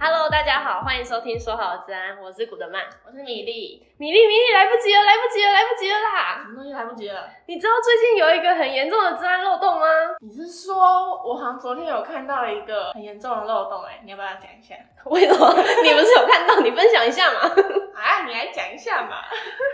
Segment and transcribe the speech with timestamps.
[0.00, 6.38] Hello，大家好，欢迎收听说好的治安，我是古德曼，我是米粒，米粒，米粒，来不及了，来不及了，来不及了啦！
[6.44, 7.28] 什么东西来不及了？
[7.46, 9.86] 你知道最近有一个很严重的治安漏洞吗？
[10.20, 14.76] 你是说，我好像昨天有看到一个很严重的漏洞、欸，哎，你要不要讲一下？
[15.10, 15.52] 为什么？
[15.82, 16.60] 你不是有看到？
[16.60, 17.50] 你分享一下嘛？
[18.18, 19.22] 啊，你来讲一下嘛？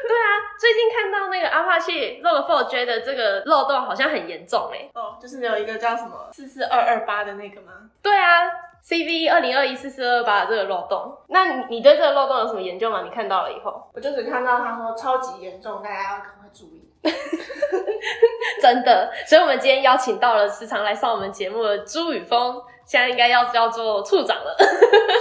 [0.06, 7.72] 对啊，最近看到那个阿帕奇 Log4j 的这个漏洞好像很严重、欸，哎，哦，就是有一个叫什么四四二二八的那个吗？
[8.02, 8.42] 对啊。
[8.84, 13.00] CV 二零二一四四二八的这个漏洞，那你你对这个漏洞有什么研究吗？
[13.02, 16.84] 你看到了以后，我就只看到他说超级严重，大家要赶快注意。
[18.60, 24.54] 真的，所以我们今天邀请到了时常来上我们节目的朱雨峰，现在应该要叫做处长了。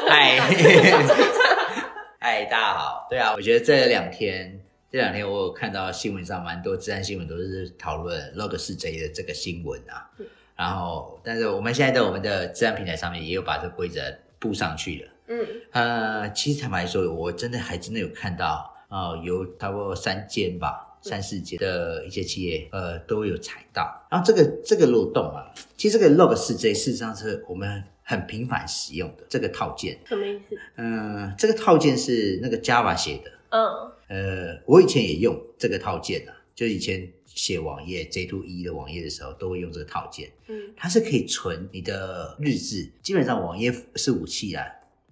[0.10, 0.38] 嗨，
[2.26, 3.06] 嗨，大家好。
[3.10, 4.58] 对啊，我觉得这两天
[4.90, 10.10] 这两天我有看到新闻上蛮多治安新闻都是讨论 Log4j 的这个新闻啊。
[10.56, 14.02] 然后，但是我们现在在我们的治安平台上面也有把这个规则
[14.40, 15.12] 布上去了。
[15.28, 24.08] 嗯，呃，其实坦白说，我真的还真的有看到，呃，有差不多三间吧，三四间的一些企业，呃，都有踩到。
[24.10, 30.00] 然后这个这个漏洞啊，其实这个 log 四 J 事实上是我们很频繁使用的这个套件。
[30.06, 30.58] 什么意思？
[30.76, 33.32] 嗯、呃，这个套件是那个 Java 写的。
[33.50, 33.92] 嗯。
[34.08, 37.12] 呃，我以前也用这个套件啊，就以前。
[37.36, 40.32] 写网页 J2EE 的网页的时候，都会用这个套件。
[40.50, 44.64] 嗯，它是可以存你的日志，基本上网页是武器啊，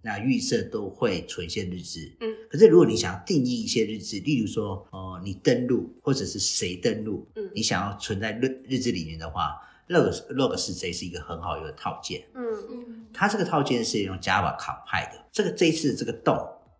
[0.03, 2.11] 那预设都会存一些日志。
[2.19, 9.59] 嗯，可是如果你想要定义一些日志，例如说，哦、呃，你登录或者是谁登录，嗯，你想要存在日日志里面的话
[9.91, 12.23] ，Log Log4j 是一个很好用的套件。
[12.33, 15.25] 嗯嗯，它这个套件是用 Java compile 的。
[15.31, 16.35] 这个这一次这个洞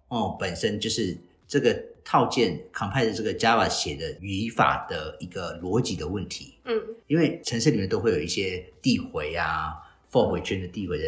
[0.08, 1.18] 哦，本身就是
[1.48, 1.92] 这个。
[2.04, 9.76] 套件 compile 的这个 Java 写的语法的一个逻辑的问题，嗯，因为城市里面都会有一些递回啊、
[10.12, 11.06] for 回圈的递回的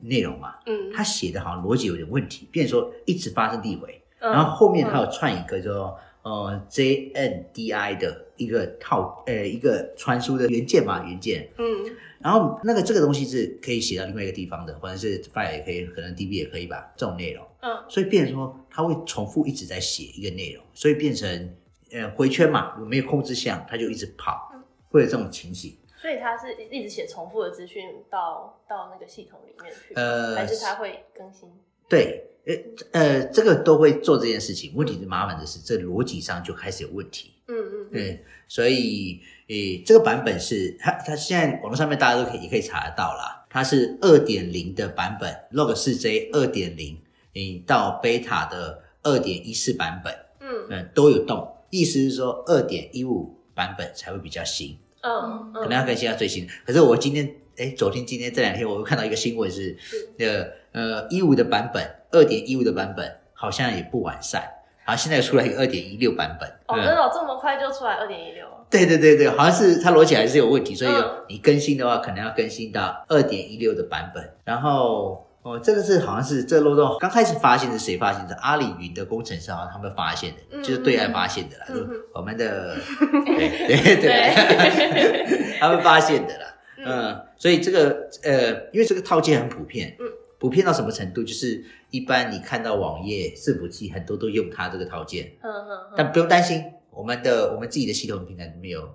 [0.00, 11.96] 内容嘛，嗯，他写的好像逻辑有点问题，变成说一直发生递回，嗯，然后后面他有串一个说呃 JNDI 的一个套呃一个传输的元件嘛元件，嗯。
[12.20, 17.44] 然后那个这个东西是可以写到另外一个地方的，或者是 file 也可以，可能 DB 也可以吧，这种内容。
[17.62, 21.52] 嗯，所以变成说它会重复一直在写一个内容，所以变成
[21.90, 24.52] 呃回圈嘛，没有控制项，它就一直跑，
[24.90, 25.76] 会有这种情形。
[25.96, 31.50] 所以它是一直写重复的资讯到到那个系统里面去，呃，还是它会更新？
[31.88, 32.54] 对，呃
[32.92, 34.72] 呃，这个都会做这件事情。
[34.74, 37.32] 问题是麻烦的是，这逻辑上就开始有问题。
[37.48, 39.20] 嗯嗯，对，所以。
[39.48, 43.44] 诶，这个版本是它，它现在网络上面大家都可以也可以查得到啦。
[43.50, 46.98] 它是二点零的版本，Log 四 J 二点零，
[47.34, 56.48] 你到 Beta 的二点一四版本，嗯嗯都有动，意思是说二点一五版本才会比较新，嗯，可能要更新到最新。
[56.64, 59.76] 可是我今天，诶，昨天、今天这两天，我又看到一个新闻是，
[60.16, 64.42] 那个呃一五的版本，二点一五的版本好像也不完善，
[64.86, 66.48] 然后现在出来一个二点一六版本。
[66.68, 68.46] 哦，真的、哦、这么快就出来二点一六？
[68.70, 70.90] 对对对对，好像是它逻辑还是有问题，所以
[71.28, 74.32] 你更新的话，可能要更新到二点一六的版本。
[74.44, 78.34] 然后哦，这个是好像是这漏洞刚开始发现是谁发现的？
[78.36, 86.46] 阿里云的工程师好像他们发现的，嗯、就是对岸发现的啦，嗯、就我们的、嗯、对对对，对 他们发现的啦。
[86.84, 90.06] 嗯，嗯，所以这个呃，因为这个套件很普遍，嗯，
[90.38, 91.22] 普遍到什么程度？
[91.22, 96.64] 就是一般你看到网页伺服器很多都用它这个套件，嗯嗯，嗯但不用担心。
[96.90, 98.86] 我们的我们自己的系统平台没有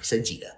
[0.00, 0.48] 升级了，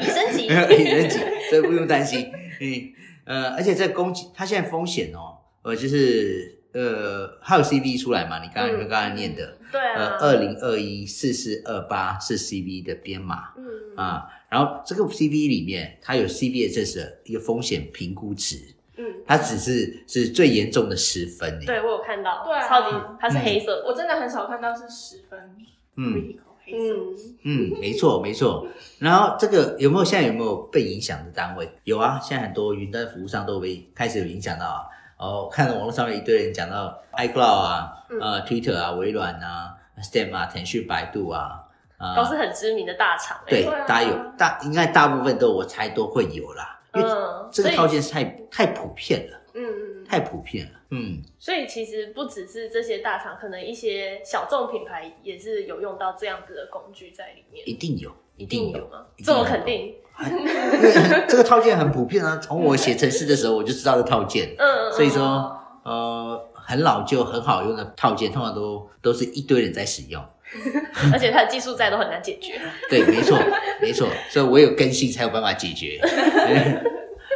[0.00, 0.48] 已 升级，已
[0.88, 1.18] 升级，
[1.50, 2.30] 所以不用担心。
[2.60, 2.92] 嗯
[3.24, 8.42] 呃，而且这攻击它现在风险哦，呃，就是呃，还有 CV 出来嘛？
[8.42, 13.64] 你刚刚、嗯、你们刚刚念的，对啊，呃，二零二一四四二八是 CV 的编码，嗯
[13.96, 18.58] 啊，然后这个 CV 里面它有 CV 的这是一个风险评估值，
[18.98, 25.56] 嗯，它只是是最严重的十分，对我有看到，对、啊，超级它是黑色的、嗯，我真的很少看到是十分。
[25.96, 26.34] 嗯
[26.68, 28.66] 嗯嗯，没错没错。
[28.98, 31.66] 然后这个有没有现在有没有被影响的单位？
[31.84, 34.82] 有啊，现在很多云端服务商都被开始有影响到啊。
[35.16, 41.64] 哦，看到网络上面一堆人讲到 iCloud 啊，嗯、呃，Twitter 啊，微软啊，Steam 啊，腾讯、百度啊，
[41.98, 43.40] 呃、都是很知名的大厂。
[43.46, 47.08] 对，大家有大应该大部分都我猜都会有啦，因为
[47.50, 49.40] 这个套件是太太普遍了。
[49.54, 50.72] 嗯嗯，太普遍了。
[50.90, 57.66] 嗯，所以其实不只是这些大厂，可能一些小众品牌也是有用到这样子的工具在里面。
[57.66, 59.04] 一定有，一定有吗？
[59.24, 59.94] 这么肯定？
[61.28, 64.54] 这个套件很普遍啊， 从我写程式的时候我就知道这套件。
[64.58, 70.22] 嗯，所以说，呃，很老旧、很好用的套件，通常都都是一堆人在使用，
[71.12, 72.58] 而且它的技术在都很难解决。
[72.88, 73.38] 对，没错，
[73.80, 76.00] 没错，所以我有更新才有办法解决。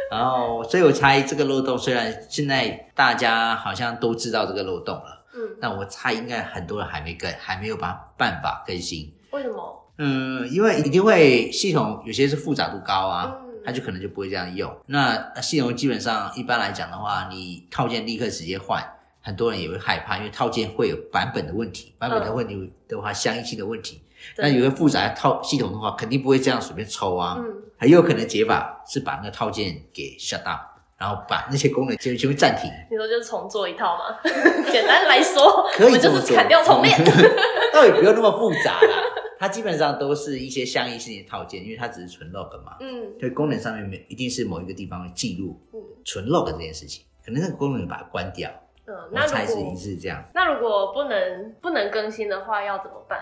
[0.09, 9.13] 然后，所以我猜这个漏洞虽然现在大家好像都知道这个漏洞了，嗯，但我猜应该很多人还没更，还没有把办法更新。
[9.31, 9.80] 为什么？
[10.03, 14.75] 嗯，因为一定会系统有些是复杂度高啊，嗯、它就可能就不会这样用。
[14.87, 18.83] 那系统基本上一般来讲的话，你套件立刻直接换，
[19.21, 24.01] 很多人也会害怕，因为套件会有版本的问题，版本的问题的话，相应性的问题。
[24.37, 27.35] 那有个复杂的套系统的话，肯定不会这样随便抽啊。
[27.37, 27.45] 嗯，
[27.77, 30.59] 很有可能解法是把那个套件给 shut down，
[30.97, 32.71] 然后把那些功能就就会暂停。
[32.89, 34.17] 你说就是重做一套吗？
[34.71, 36.97] 简单来说，可以这么就是砍掉重练，
[37.71, 39.03] 倒也不用那么复杂啦。
[39.41, 42.77] 它基本上都是一些相依性的套件，因为它只是存 log 嘛。
[42.79, 48.51] 嗯，所以功能上面没一定是某一个地方记录嗯存 log 这件事情，可能那个功能把它关掉。
[48.85, 50.23] 嗯，那才是一致这样。
[50.35, 53.17] 那如果不能不能更新的话，要怎么办？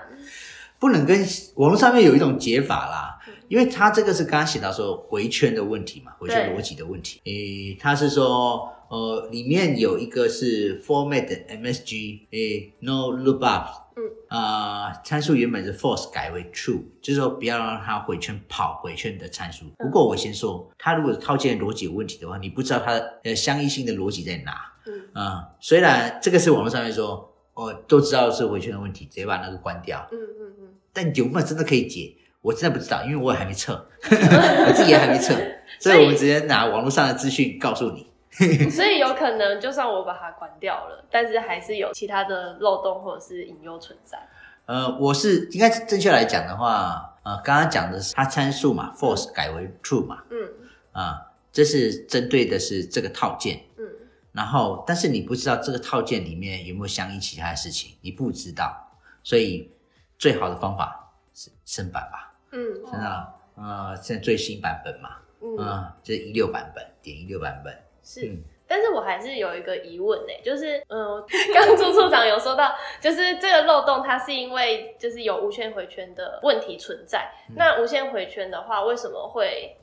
[0.77, 1.17] 不能跟
[1.55, 3.17] 网络上面有一种解法啦，
[3.47, 7.21] 因为它这个是刚刚写到说回圈的问题嘛，回圈逻辑的问题。
[7.23, 19.65] 诶，它是说呃里面有一个是 format MSG 诶 no lookup，嗯啊参数原本是 false 改为 true，就是说不要让它回圈跑回圈的参数。
[19.77, 24.73] 不过我先说，它如果套件逻辑有问题的话，你不知道它的相依性的逻辑在哪。
[24.85, 27.27] 嗯啊，虽然这个是网络上面说。
[27.55, 30.07] 我都知道是回圈的问题，直接把那个关掉。
[30.13, 30.67] 嗯嗯嗯。
[30.93, 32.15] 但有没有真的可以解？
[32.41, 35.35] 我真的不知道，因为我也还没测， 我自己也还没测，
[35.77, 38.07] 所以我们直接拿网络上的资讯告诉你。
[38.71, 44.19] 所以有可能，就算我把它关掉了，但是还是有其他的漏洞或者是隐忧存在。
[44.65, 50.23] 呃，我是应该正确来讲的话，呃，刚刚讲的是它参数嘛，false 改为 true 嘛。
[50.29, 50.47] 嗯。
[50.91, 53.61] 啊，这是针对的是这个套件。
[53.77, 53.85] 嗯
[54.31, 58.91] 然后，但是你不知道这个套件里面有没有相应其他的事情，你不知道，
[59.23, 59.71] 所以
[60.19, 62.31] 最好的方法是升版吧。
[62.51, 67.75] 嗯，升到，呃，现在最新版本嘛，嗯，这是一六版本，点一六版本。
[68.09, 79.75] 是，嗯、但是我还是有一个疑问呢，就是，嗯、呃， 刚刚朱处长有说到，就是这个漏洞它是因为就是有无限回圈的问题存在，嗯、那无限回圈的话，为什么会？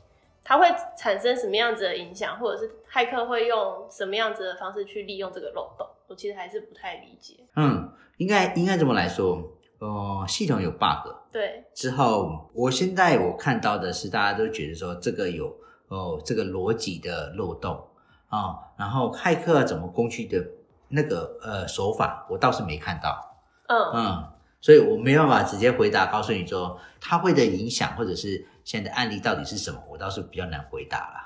[0.49, 5.85] 它会产生什么样子的影响，或者是骇客会用什么样子的方式去利用这个漏洞？
[6.07, 7.35] 我其实还是不太理解。
[7.57, 9.43] 嗯，应该应该这么来说，
[9.81, 11.65] 呃，系统有 bug，对。
[11.75, 15.49] 之后，我现在我看到的是，大家都觉得说这个有
[15.89, 17.85] 哦、呃，这个逻辑的漏洞
[18.29, 20.45] 啊、哦，然后骇客怎么攻击的
[20.89, 23.37] 那个呃手法，我倒是没看到。
[23.69, 24.29] 嗯嗯，
[24.61, 28.47] 所以我没办法直接回答，告诉你说它会的影响，或者是。
[28.67, 29.81] 现在的案例到底是什么？
[29.89, 31.26] 我倒是比较难回答啦。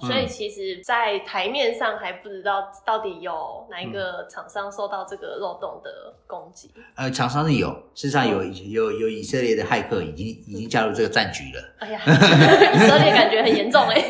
[0.00, 6.70] 哦，所以其实，在台面上还不知道到底有哪一个厂商受到这个漏洞的攻击。
[6.96, 11.62] 嗯、呃，厂商是有，事实上有有有以色列的骇客已经已经加入这个战局了。
[11.78, 14.02] 哎呀， 以色列感觉很严重哎。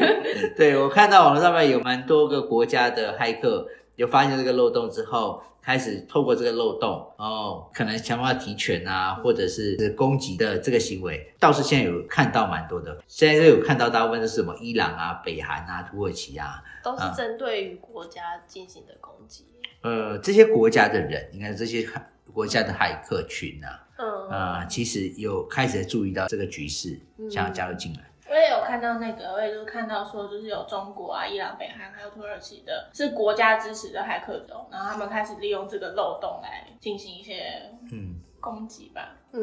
[0.56, 3.66] 对，我看到网络上面有蛮多个国家的骇客。
[3.96, 12.98] 有发现这个漏洞之后，开始透过这个漏洞，哦，可能想办法提权啊，或者是攻击的这个行为，倒是现在有看到蛮多的。
[13.06, 19.44] 现在都有看到大部分都是什么伊朗啊、北韩啊、土耳其啊，都是针对于国家进行的攻击。
[19.82, 21.86] 呃，这些国家的人，你看这些
[22.32, 26.98] 国家的骇客群啊，嗯啊、呃，其实有开始注意到这个局势，
[27.30, 28.07] 想要加入进来。
[28.28, 38.20] 我也有看到那个，我也就看到说，就是有中国啊、伊朗、北韩还有土耳其的，是国家支持的骇客中，然后他们开始利用这个漏洞来进行一些嗯。
[38.40, 39.40] 攻击吧，嗯，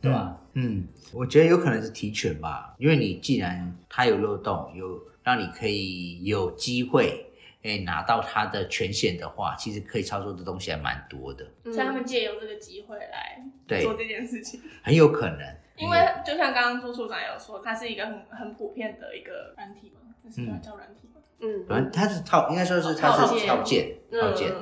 [0.00, 0.36] 对吧？
[0.54, 7.24] 嗯，我觉得有可能是提权吧，因为你既然它有漏洞，有让你可以有机会
[7.62, 13.40] 诶拿到它的权限的话，其实可以操作的东西还蛮多的，所以他们借由这个机会来
[13.80, 15.56] 做这件事情，很有可能。
[15.76, 24.52] 因为就像刚刚朱处长有说，它是一个很很普遍的一个软体嘛，那是叫软体嘛，嗯，反正它是套，应该说是它是套件，套件，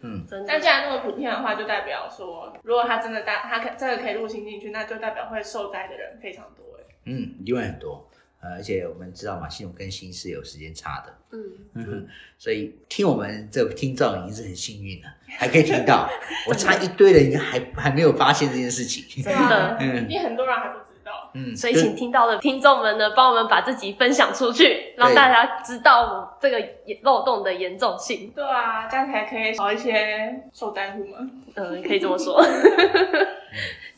[0.00, 6.64] 嗯，但既然那么普遍的话，就代表说，如果它真的大，它可真的可以入侵进去，那就代表会受灾的人非常多，
[7.04, 8.08] 嗯，因为很多。
[8.40, 11.42] 而且我们知道嘛，系统更新是有时间差的，嗯，
[11.74, 16.08] 嗯，所以听我们这听众已经是很幸运了，还可以听到。
[16.48, 20.95] 我差一堆人应该还还没有发现这件事情， 真的， 嗯，你很多人还不知道，
[21.36, 26.64] 嗯，所以请听到的听众们呢，帮我们把自己分享出去，让大家知道这个
[27.02, 28.32] 漏洞的严重性。
[28.34, 31.18] 对啊，这样才可以少一些受灾户嘛，
[31.56, 32.42] 嗯，可以这么说。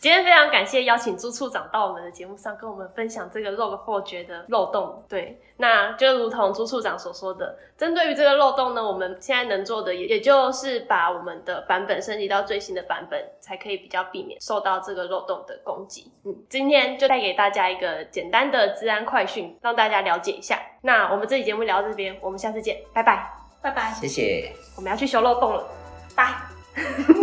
[0.00, 5.02] 今天非常感谢邀请朱处长到我们的节目上，跟我们分享这个 Log4j 觉得漏洞。
[5.08, 16.12] 对，那就如同朱处长所说的，针对于这个漏洞呢，我们现在能做的也也就是把我们的版本升级到最新的版本，才可以比较避免受到这个漏洞的攻击。
[16.24, 20.58] 嗯，今天就带给大家一个简单的治安快讯，让大家了解一下。
[20.82, 23.30] 那我们这期节目聊到这边，我们下次见，拜拜，
[23.62, 25.68] 拜拜，谢谢，我们要去修漏洞了，
[26.14, 26.34] 拜。